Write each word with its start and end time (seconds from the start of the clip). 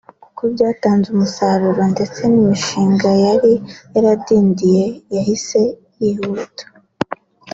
kuko 0.23 0.41
byatanze 0.53 1.07
umusaruro 1.09 1.83
ndetse 1.93 2.21
n’imishinga 2.31 3.09
yari 3.25 3.53
yaradindindiye 3.93 4.83
yahise 5.15 5.61
yihuta 6.01 6.63